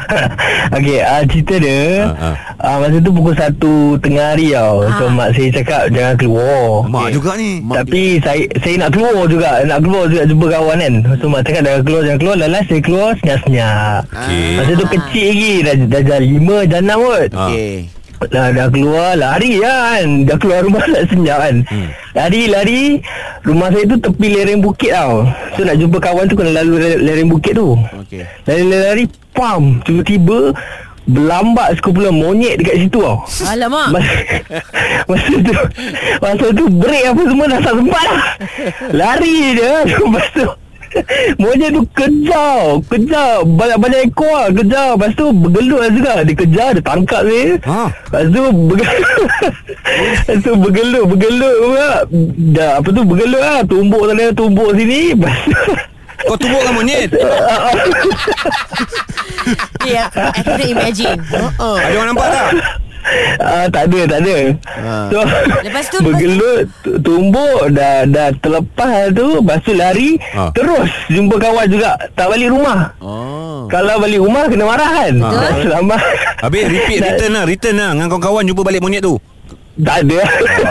Okey, 0.77 0.99
uh, 0.99 1.23
cerita 1.31 1.55
dia 1.63 1.79
Ha, 2.11 2.35
uh, 2.35 2.35
ha. 2.59 2.71
Masa 2.83 2.99
tu 2.99 3.11
pukul 3.15 3.39
1 3.39 4.03
tengah 4.03 4.27
hari 4.35 4.51
tau. 4.51 4.83
So 4.99 5.07
mak 5.09 5.31
saya 5.31 5.49
cakap 5.55 5.83
jangan 5.95 6.15
keluar. 6.19 6.91
Mak 6.91 7.15
juga 7.15 7.39
ni. 7.39 7.63
Tapi 7.63 8.19
saya 8.19 8.43
saya 8.59 8.75
nak 8.83 8.91
keluar 8.93 9.31
juga. 9.31 9.63
Nak 9.63 9.79
keluar 9.79 10.05
juga 10.11 10.23
jumpa 10.27 10.47
kawan 10.53 10.77
kan. 10.77 10.95
So 11.23 11.31
mak 11.31 11.43
cakap 11.47 11.63
jangan 11.65 11.83
keluar 11.87 12.03
Jangan 12.03 12.19
keluar. 12.19 12.37
Lalas 12.37 12.65
saya 12.67 12.81
keluar 12.83 13.11
senyap-senyap. 13.23 14.03
Okey. 14.11 14.51
Masa 14.59 14.71
tu 14.75 14.87
kecil 14.91 15.27
lagi. 15.31 15.55
Dah, 15.63 15.75
dah 15.87 16.03
dah 16.03 16.21
lima 16.21 16.57
Dah 16.67 16.81
enam 16.83 16.99
kot. 17.01 17.31
Ah. 17.31 17.51
Dah, 18.27 18.49
dah 18.49 18.67
keluar 18.67 19.13
lari 19.13 19.61
kan. 19.61 20.25
Dah 20.25 20.37
keluar 20.37 20.65
rumah 20.65 20.81
nak 20.89 21.05
senyap 21.07 21.39
kan. 21.39 21.57
Hmm. 21.65 21.89
Lari 22.13 22.43
lari. 22.47 22.83
Rumah 23.43 23.69
saya 23.69 23.85
tu 23.85 23.97
tepi 23.99 24.27
lereng 24.31 24.61
bukit 24.61 24.91
tau. 24.91 25.29
So 25.55 25.63
nak 25.63 25.77
jumpa 25.77 25.99
kawan 25.99 26.25
tu 26.25 26.35
Kena 26.35 26.57
lalu 26.57 26.75
le- 26.79 27.01
lereng 27.03 27.29
bukit 27.29 27.53
tu. 27.55 27.77
Okey. 27.77 28.25
Lari-lari 28.45 29.05
Pam! 29.31 29.85
Tiba-tiba 29.85 30.57
Berlambat 31.07 31.79
sekumpulan 31.79 32.11
monyet 32.11 32.59
dekat 32.59 32.83
situ 32.83 32.99
tau. 32.99 33.23
Alamak. 33.47 33.95
Masa, 33.95 34.11
masa 35.13 35.35
tu 35.39 35.55
Masa 36.19 36.47
tu 36.51 36.65
break 36.67 37.05
apa 37.07 37.23
semua 37.23 37.47
Dah 37.47 37.61
tak 37.63 37.75
sempat 37.79 38.05
lah 38.05 38.25
Lari 38.91 39.37
je 39.55 39.73
Lepas 40.03 40.27
tu 40.35 40.47
Monyet 41.37 41.71
tu 41.73 41.83
kejar 41.93 42.81
Kejar. 42.89 43.45
Banyak-banyak 43.45 44.01
ekor 44.09 44.33
lah 44.33 44.49
Kejar. 44.53 44.89
Lepas 44.97 45.11
tu 45.17 45.27
bergelut 45.33 45.81
lah 45.85 45.91
juga. 45.93 46.13
Dia 46.25 46.35
kejar 46.35 46.69
Dia 46.77 46.83
tangkap 46.83 47.23
dia. 47.29 47.61
Ha. 47.65 47.83
Lepas 47.93 48.23
tu 48.33 48.43
bergelut 48.69 49.21
Lepas 50.27 50.37
tu 50.41 50.53
bergelut 50.57 51.05
Bergelut 51.13 51.57
pula. 51.61 51.93
Dah 52.57 52.71
apa 52.81 52.89
tu 52.89 53.03
bergelut 53.05 53.43
lah. 53.43 53.61
Tumbuk 53.69 54.03
sana 54.09 54.25
Tumbuk 54.33 54.71
sini. 54.77 55.13
Lepas 55.13 55.37
tu 55.45 55.61
Kau 56.27 56.35
tumbukkan 56.35 56.73
monyet. 56.75 57.13
Ya 59.85 60.09
I 60.35 60.41
can 60.43 60.59
imagine. 60.65 61.21
Ada 61.61 61.95
orang 61.95 62.09
nampak 62.17 62.27
tak? 62.33 62.51
Ah, 63.37 63.67
tak 63.67 63.87
ada, 63.87 64.01
tak 64.09 64.19
ada. 64.21 64.37
Ha. 64.67 64.93
So, 65.09 65.19
Lepas 65.63 65.85
tu, 65.87 65.99
bergelut, 66.01 66.67
tu- 66.81 66.99
tumbuk, 66.99 67.71
dah 67.71 68.03
dah 68.05 68.29
terlepas 68.35 69.11
tu, 69.11 69.39
lepas 69.39 69.59
tu 69.61 69.73
lari, 69.73 70.19
Ha. 70.31 70.51
terus 70.51 70.91
jumpa 71.07 71.37
kawan 71.37 71.67
juga, 71.67 71.95
tak 72.13 72.27
balik 72.27 72.51
rumah. 72.51 72.91
Oh. 72.99 73.67
Kalau 73.67 73.99
balik 73.99 74.19
rumah 74.19 74.47
kena 74.47 74.65
marah 74.65 74.91
kan. 74.93 75.15
Ha. 75.17 75.29
Selamat. 75.65 76.01
Habis 76.39 76.63
repeat 76.67 76.99
Tak- 76.99 77.09
return 77.13 77.33
lah 77.33 77.45
Return 77.45 77.75
lah 77.75 77.91
Dengan 77.91 78.07
kawan-kawan 78.09 78.45
jumpa 78.45 78.63
balik 78.63 78.79
monyet 78.79 79.01
tu 79.01 79.17
Tak 79.77 80.03
ada. 80.03 80.19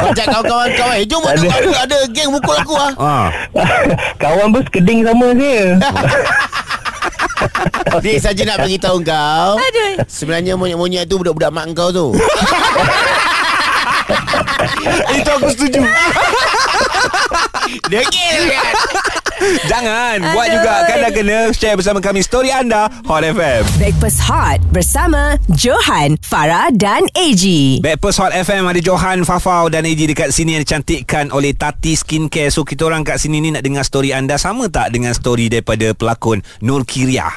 Ajak 0.06 0.26
kawan-kawan 0.28 0.70
kawan. 0.72 0.96
Eh, 0.96 1.06
jom 1.06 1.22
ada, 1.22 1.46
ada. 1.80 1.98
geng 2.10 2.30
mukul 2.30 2.56
aku 2.56 2.74
ah. 2.74 2.94
Ah, 2.96 3.28
kawan 4.22 4.50
pun 4.50 4.62
sekeding 4.64 5.02
sama 5.02 5.30
saya. 5.32 5.62
Dik 8.04 8.18
saja 8.22 8.42
nak 8.48 8.58
bagi 8.64 8.80
tahu 8.80 9.04
kau. 9.04 9.60
Aduh 9.60 10.00
Sebenarnya 10.08 10.56
monyet-monyet 10.56 11.10
tu 11.10 11.20
budak-budak 11.20 11.52
mak 11.52 11.68
kau 11.76 11.92
tu. 11.92 12.16
Itu 15.18 15.30
aku 15.34 15.50
setuju 15.50 15.82
Degil 17.92 18.42
kan. 18.54 18.74
Jangan. 19.72 20.18
Buat 20.34 20.48
Aduh. 20.50 20.56
juga. 20.60 20.74
Kan 20.86 20.98
dah 21.02 21.12
kena 21.12 21.40
Share 21.54 21.78
bersama 21.78 22.00
kami 22.02 22.20
Story 22.22 22.50
anda 22.50 22.90
Hot 23.06 23.24
FM 23.26 23.64
Backpass 23.78 24.18
Hot 24.26 24.60
bersama 24.70 25.38
Johan, 25.54 26.18
Farah 26.22 26.70
dan 26.74 27.06
AG. 27.14 27.44
Backpast 27.82 28.18
Hot 28.22 28.34
FM 28.34 28.70
Ada 28.70 28.82
Johan, 28.82 29.24
Fafau 29.24 29.70
dan 29.70 29.86
AG 29.86 30.02
dekat 30.02 30.34
sini 30.34 30.58
Yang 30.58 30.64
dicantikkan 30.72 31.30
oleh 31.34 31.54
Tati 31.54 31.94
Skincare. 31.98 32.50
So 32.50 32.66
kita 32.66 32.88
orang 32.88 33.06
kat 33.06 33.22
sini 33.22 33.42
ni 33.42 33.50
Nak 33.54 33.64
dengar 33.66 33.86
story 33.86 34.14
anda 34.14 34.38
Sama 34.38 34.70
tak 34.70 34.94
dengan 34.94 35.14
story 35.14 35.50
daripada 35.50 35.94
pelakon 35.94 36.42
Nur 36.62 36.86
Kiriah 36.86 37.34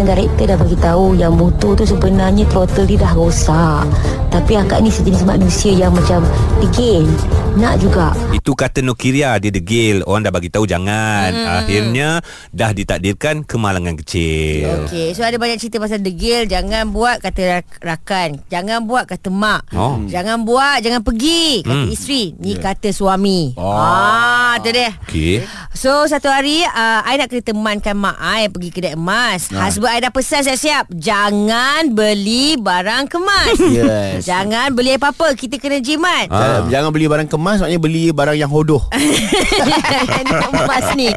Kita 0.00 0.16
director 0.16 0.48
dah 0.48 0.56
bagi 0.56 0.80
tahu 0.80 1.12
yang 1.12 1.36
motor 1.36 1.76
tu 1.76 1.84
sebenarnya 1.84 2.48
throttle 2.48 2.88
dia 2.88 3.04
dah 3.04 3.12
rosak. 3.12 3.84
Tapi 4.32 4.56
akak 4.56 4.80
ni 4.80 4.88
sejenis 4.88 5.28
manusia 5.28 5.76
yang 5.76 5.92
macam 5.92 6.24
degil. 6.56 7.04
Nak 7.50 7.82
juga. 7.82 8.14
Itu 8.30 8.54
kata 8.54 8.78
Nur 8.78 8.94
Kiriah 8.94 9.34
Dia 9.36 9.50
degil 9.50 10.06
Orang 10.06 10.22
dah 10.22 10.30
bagi 10.30 10.46
tahu 10.46 10.64
jangan 10.64 11.34
hmm. 11.34 11.50
Akhirnya 11.58 12.08
Dah 12.48 12.70
ditakdirkan 12.70 13.42
Kemalangan 13.42 13.98
kecil 13.98 14.86
Okey, 14.86 15.10
so 15.10 15.26
ada 15.26 15.34
banyak 15.34 15.58
cerita 15.58 15.76
pasal 15.76 15.98
degil 15.98 16.46
Jangan 16.46 16.88
buat 16.88 17.18
kata 17.18 17.58
rak- 17.58 17.82
rakan 17.82 18.38
Jangan 18.46 18.86
buat 18.86 19.02
kata 19.04 19.28
mak 19.28 19.66
Oh. 19.74 19.98
Jangan 20.06 20.46
buat 20.46 20.78
Jangan 20.78 21.02
pergi 21.02 21.66
Kata 21.66 21.74
Hmm. 21.74 21.90
isteri 21.90 22.38
Ni 22.38 22.54
kata 22.54 22.94
suami 22.94 23.58
Oh. 23.58 23.66
Ah, 23.66 24.54
tu 24.62 24.70
dia 24.70 24.94
Okey 25.02 25.42
So 25.74 26.06
satu 26.06 26.30
hari 26.30 26.62
uh, 26.62 27.02
I 27.02 27.18
nak 27.18 27.28
kena 27.28 27.42
temankan 27.42 27.98
mak 27.98 28.14
I 28.14 28.46
Pergi 28.46 28.70
kedai 28.70 28.94
emas 28.94 29.50
Ah. 29.50 29.66
Husband 29.66 29.89
I 29.90 29.98
dah 29.98 30.08
pesan 30.08 30.40
siap-siap 30.40 30.86
Jangan 30.88 31.90
beli 31.90 32.54
barang 32.54 33.06
kemas 33.06 33.58
Yes. 33.74 34.22
Jangan 34.22 34.70
beli 34.70 34.94
apa-apa 34.94 35.34
Kita 35.34 35.56
kena 35.56 35.78
jimat 35.78 36.30
Ah. 36.30 36.62
Jangan 36.64 36.88
beli 36.88 37.04
barang 37.04 37.26
kemas 37.26 37.58
Maknanya 37.58 37.80
beli 37.80 38.04
barang 38.08 38.36
yang 38.36 38.46
hodoh 38.46 38.86
Yang 38.94 40.52
emas 40.54 40.86
ni 40.94 41.10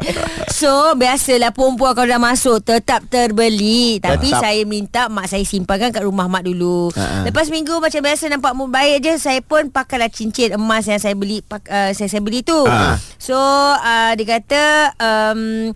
So 0.50 0.70
biasalah 0.94 1.50
perempuan 1.50 1.94
kalau 1.94 2.08
dah 2.08 2.18
masuk 2.18 2.60
Tetap 2.60 3.06
terbeli 3.06 3.98
Tapi 3.98 4.28
Tetap. 4.28 4.40
saya 4.40 4.62
minta 4.64 5.06
mak 5.06 5.26
saya 5.26 5.42
simpankan 5.42 5.90
kat 5.90 6.02
rumah 6.02 6.26
mak 6.26 6.42
dulu 6.42 6.90
Ha-ha. 6.90 7.22
Lepas 7.22 7.48
minggu 7.48 7.78
macam 7.78 8.00
biasa 8.00 8.26
nampak 8.26 8.52
mood 8.52 8.68
baik 8.68 8.98
je 9.00 9.14
Saya 9.16 9.38
pun 9.38 9.68
pakailah 9.68 10.08
cincin 10.08 10.54
emas 10.54 10.84
yang 10.84 10.98
saya 10.98 11.14
beli 11.14 11.40
pak, 11.40 11.62
uh, 11.66 11.90
saya, 11.90 12.08
saya 12.08 12.20
beli 12.20 12.42
tu 12.42 12.56
Ha. 12.64 12.96
So 13.18 13.36
uh, 13.36 14.12
dia 14.14 14.26
kata 14.32 14.64
um, 14.96 15.70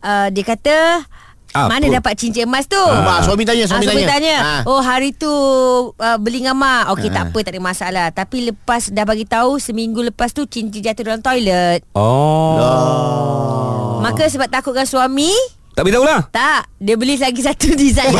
uh, 0.00 0.28
Dia 0.28 0.44
kata 0.44 0.76
Apa? 1.60 1.68
Mana 1.68 1.84
dapat 1.90 2.12
cincin 2.14 2.44
emas 2.44 2.64
tu? 2.64 2.78
Mak, 2.78 3.18
suami 3.22 3.42
tanya, 3.42 3.64
Ah, 3.64 3.68
suami 3.74 3.84
tanya. 3.84 4.06
tanya. 4.06 4.36
Ah. 4.38 4.60
Oh 4.64 4.78
hari 4.78 5.10
tu 5.10 5.28
uh, 5.90 6.16
beli 6.16 6.40
dengan 6.40 6.54
mak. 6.54 6.94
Okey 6.94 7.08
Ah. 7.08 7.12
tak 7.12 7.22
apa 7.28 7.38
tak 7.40 7.52
ada 7.52 7.60
masalah. 7.60 8.06
Tapi 8.10 8.36
lepas 8.46 8.88
dah 8.88 9.02
bagi 9.02 9.24
tahu 9.24 9.56
seminggu 9.56 10.04
lepas 10.04 10.30
tu 10.30 10.44
cincin 10.44 10.80
jatuh 10.80 11.04
dalam 11.04 11.18
toilet. 11.18 11.82
Oh 11.92 13.98
Maka 13.98 14.24
sebab 14.24 14.46
takutkan 14.46 14.84
suami 14.84 15.26
Tak 15.74 15.82
beritahu 15.82 16.06
lah 16.06 16.22
Tak 16.30 16.70
Dia 16.78 16.94
beli 16.94 17.18
lagi 17.18 17.42
satu 17.42 17.74
design 17.74 18.14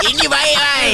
yang 0.00 0.16
sama 0.16 0.40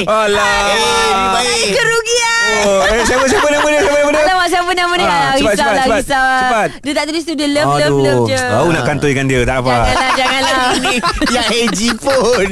Alah. 0.05 0.59
Eh, 0.67 1.13
baik. 1.31 1.71
Kerugian. 1.71 2.34
Oh, 2.65 2.81
eh, 2.83 3.01
siapa 3.03 3.25
siapa 3.25 3.47
nama 3.47 3.67
dia? 3.67 3.79
Siapa 3.79 3.97
nama 3.97 4.09
dia? 4.09 4.23
Alamak 4.25 4.47
siapa 4.47 4.71
nama 4.71 4.93
dia? 4.95 5.05
Ah, 5.05 5.13
Ah, 5.15 5.33
cepat, 5.33 5.35
risau 5.35 5.53
cepat, 5.55 5.71
lah, 5.71 5.83
cepat. 5.83 5.97
risau 5.97 6.23
lah. 6.23 6.39
Cepat. 6.39 6.69
Dia 6.79 6.93
tak 6.93 7.03
tulis 7.05 7.23
tu, 7.23 7.33
dia 7.33 7.47
love, 7.51 7.73
love, 7.75 7.99
love 7.99 8.21
je. 8.25 8.41
Baru 8.41 8.69
nak 8.71 8.83
kantoikan 8.83 9.25
dia, 9.25 9.39
tak 9.43 9.57
apa. 9.59 9.75
Janganlah, 9.75 10.11
janganlah. 10.15 10.65
Yang 11.35 11.47
Haji 11.47 11.89
pun. 11.97 12.47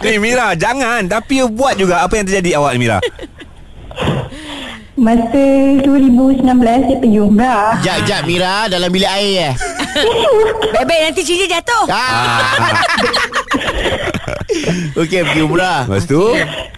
Ni 0.00 0.12
Mira, 0.18 0.46
jangan. 0.54 1.02
Tapi 1.04 1.34
buat 1.48 1.74
juga 1.74 2.00
apa 2.00 2.14
yang 2.14 2.24
terjadi 2.24 2.50
awak 2.56 2.72
ni 2.74 2.80
Mira. 2.80 2.98
Masa 4.92 5.42
2019 5.82 6.46
saya 6.46 6.96
pergi 6.96 7.18
umrah. 7.18 7.74
Jap, 7.80 7.98
jap 8.04 8.22
Mira 8.22 8.68
dalam 8.68 8.88
bilik 8.88 9.08
air 9.10 9.50
eh. 9.50 9.54
Baik-baik 10.72 11.00
nanti 11.02 11.20
cincin 11.22 11.48
jatuh. 11.50 11.84
Ah. 11.88 12.54
Okey, 15.00 15.20
pergi 15.24 15.42
umrah. 15.42 15.88
Lepas 15.88 16.04
tu, 16.04 16.22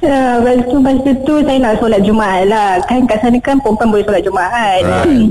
Uh, 0.05 0.37
lepas 0.45 0.69
tu 0.69 0.77
masa 0.85 1.11
tu 1.25 1.35
saya 1.41 1.59
nak 1.65 1.81
solat 1.81 2.05
Jumaat 2.05 2.45
lah. 2.45 2.77
Kan 2.85 3.09
kat 3.09 3.25
sana 3.25 3.41
kan 3.41 3.57
perempuan 3.57 3.89
boleh 3.89 4.05
solat 4.05 4.21
Jumaat. 4.21 4.85
Right. 4.85 5.09
Hmm. 5.09 5.25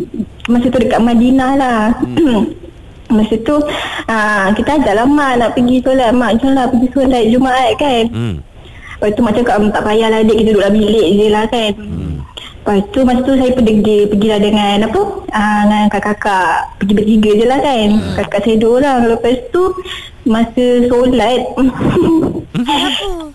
Masa 0.50 0.66
tu 0.74 0.80
dekat 0.82 0.98
Madinah 0.98 1.52
lah. 1.54 1.82
Masa 3.14 3.36
tu 3.46 3.62
uh, 4.10 4.46
kita 4.58 4.82
ajak 4.82 4.94
lah 4.98 5.06
mak 5.06 5.38
nak 5.38 5.54
pergi 5.54 5.78
solat. 5.86 6.10
Mak 6.18 6.42
jom 6.42 6.58
lah 6.58 6.66
pergi 6.74 6.88
solat 6.90 7.24
Jumaat 7.30 7.72
kan. 7.78 8.04
hmm. 8.10 8.36
Lepas 8.98 9.10
tu 9.14 9.22
mak 9.22 9.34
cakap 9.38 9.56
tak 9.70 9.84
payahlah 9.86 10.20
adik 10.26 10.38
kita 10.42 10.50
duduk 10.50 10.64
dalam 10.66 10.74
bilik 10.74 11.08
je 11.22 11.28
lah 11.30 11.46
kan. 11.46 11.72
Hmm. 11.78 12.16
Lepas 12.64 12.78
tu 12.90 13.00
masa 13.06 13.20
tu 13.22 13.34
saya 13.38 13.52
pergi 13.54 13.98
pergilah 14.10 14.40
dengan 14.42 14.76
apa? 14.90 15.02
Uh, 15.30 15.62
dengan 15.70 15.88
kakak-kakak. 15.94 16.56
Pergi 16.82 16.94
bertiga 16.98 17.32
je 17.38 17.46
lah 17.46 17.60
kan. 17.62 17.88
Hmm. 17.94 18.14
Kakak 18.26 18.42
saya 18.42 18.56
dua 18.58 18.72
orang. 18.82 19.00
Lepas 19.06 19.38
tu 19.54 19.70
masa 20.24 20.66
solat 20.88 21.42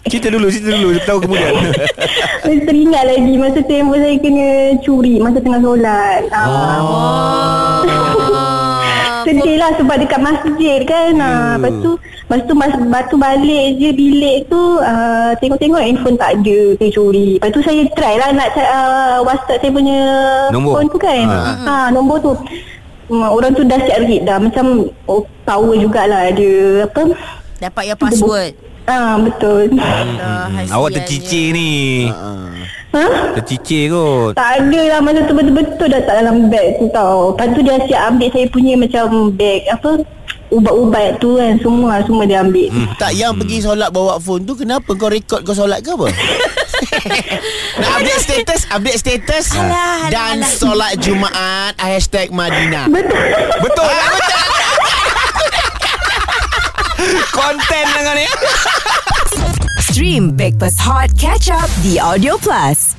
cerita 0.08 0.28
dulu, 0.32 0.46
cerita 0.48 0.70
dulu. 0.72 0.88
Tahu 1.04 1.18
kemudian. 1.26 1.52
Saya 2.44 2.58
teringat 2.64 3.04
lagi 3.04 3.34
masa 3.36 3.60
tembok 3.60 3.98
saya 4.00 4.16
kena 4.22 4.48
curi 4.80 5.20
masa 5.20 5.38
tengah 5.42 5.60
solat. 5.60 6.22
Ah. 6.32 6.80
Oh. 6.80 7.80
Sedih 9.28 9.60
lah 9.60 9.76
sebab 9.76 10.00
dekat 10.00 10.20
masjid 10.24 10.80
kan. 10.88 11.12
Ah. 11.20 11.60
Lepas 11.60 11.74
tu 11.84 11.92
Lepas 12.28 12.44
tu 12.44 12.52
mas, 12.52 12.72
batu 12.92 13.16
balik 13.16 13.80
je 13.80 13.88
bilik 13.88 14.52
tu 14.52 14.60
uh, 14.84 15.32
Tengok-tengok 15.40 15.80
handphone 15.80 16.20
tak 16.20 16.36
ada 16.36 16.76
Saya 16.76 16.90
curi 16.92 17.40
Lepas 17.40 17.50
tu 17.56 17.60
saya 17.64 17.88
try 17.96 18.20
lah 18.20 18.36
nak 18.36 18.52
uh, 18.52 19.24
Whatsapp 19.24 19.64
saya 19.64 19.72
punya 19.72 19.98
Nombor. 20.52 20.76
Phone 20.76 20.88
tu 20.92 21.00
kan 21.00 21.24
Ha. 21.24 21.40
ha. 21.64 21.76
Nombor 21.88 22.20
tu 22.20 22.36
Hmm, 22.36 22.77
Orang 23.08 23.56
tu 23.56 23.64
dah 23.64 23.80
siap 23.80 24.04
read 24.04 24.22
dah 24.24 24.36
Macam 24.36 24.84
oh, 25.08 25.24
Tahu 25.42 25.80
jugalah 25.80 26.28
Dia 26.32 26.84
Apa 26.84 27.08
Dapat 27.58 27.82
your 27.88 27.98
password. 27.98 28.52
Ah 28.84 29.16
Betul 29.16 29.72
Ah, 30.20 30.48
Hmm, 30.48 30.64
awak 30.72 30.96
tercicir 30.96 31.52
ni. 31.52 32.08
Ha? 32.88 33.04
Tercicir 33.36 33.92
kot. 33.92 34.32
Tak 34.32 34.64
ada 34.64 34.80
lah 34.96 35.00
Masa 35.04 35.20
tu 35.28 35.36
betul-betul 35.36 35.92
dah 35.92 36.00
tak 36.08 36.24
dalam 36.24 36.48
beg 36.48 36.80
tu 36.80 36.88
tau 36.88 37.36
Lepas 37.36 37.52
tu 37.52 37.60
dia 37.60 37.76
siap 37.84 38.02
ambil 38.12 38.28
saya 38.32 38.46
punya 38.48 38.74
macam 38.80 39.32
beg 39.36 39.68
Apa 39.68 40.00
Ubat-ubat 40.48 41.20
tu 41.20 41.36
kan 41.36 41.52
Semua 41.60 42.00
Semua 42.08 42.24
dia 42.24 42.40
ambil 42.40 42.72
hmm. 42.72 42.96
Tak 42.96 43.12
yang 43.12 43.36
pergi 43.36 43.60
solat 43.60 43.92
bawa 43.92 44.16
phone 44.16 44.48
tu 44.48 44.56
Kenapa 44.56 44.88
kau 44.96 45.12
rekod 45.12 45.44
kau 45.44 45.52
solat 45.52 45.84
ke 45.84 45.92
apa? 45.92 46.08
Nak 47.78 47.90
update 47.96 48.22
status 48.22 48.60
Update 48.68 48.98
status 48.98 49.46
Alah, 49.52 49.66
alah, 49.68 50.10
Dan 50.10 50.34
alah. 50.38 50.50
solat 50.50 50.92
Jumaat 50.98 51.74
Hashtag 51.74 52.30
Madinah 52.30 52.86
Betul 52.86 53.24
Betul 53.60 53.86
lah, 53.86 54.08
betul. 54.10 54.36
Konten 57.30 57.84
dengan 57.86 58.14
ni. 58.16 58.26
Stream 59.80 60.34
Breakfast 60.34 60.82
Hot 60.82 61.14
Catch 61.14 61.46
Up 61.48 61.70
di 61.80 61.96
Audio 61.96 62.34
Plus. 62.36 62.97